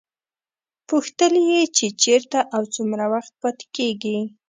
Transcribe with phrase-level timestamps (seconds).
[0.89, 4.17] پوښتل یې چې چېرته او څومره وخت پاتې کېږي.